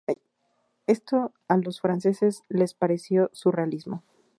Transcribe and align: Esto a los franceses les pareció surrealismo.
Esto 0.87 1.31
a 1.47 1.57
los 1.57 1.79
franceses 1.79 2.41
les 2.49 2.73
pareció 2.73 3.29
surrealismo. 3.33 4.03